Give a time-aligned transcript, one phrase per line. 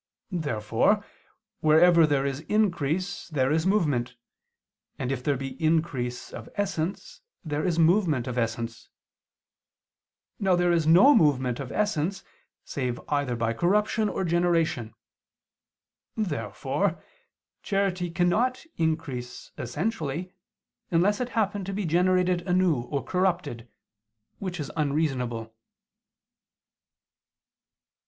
[0.33, 1.05] Therefore
[1.59, 4.15] wherever there is increase there is movement,
[4.97, 8.89] and if there be increase of essence there is movement of essence.
[10.39, 12.23] Now there is no movement of essence
[12.65, 14.95] save either by corruption or generation.
[16.17, 17.03] Therefore
[17.61, 20.33] charity cannot increase essentially,
[20.89, 23.69] unless it happen to be generated anew or corrupted,
[24.39, 25.53] which is unreasonable.